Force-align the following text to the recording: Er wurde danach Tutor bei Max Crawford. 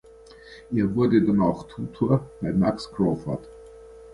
Er 0.75 0.95
wurde 0.95 1.21
danach 1.21 1.67
Tutor 1.67 2.27
bei 2.41 2.51
Max 2.53 2.91
Crawford. 2.91 3.47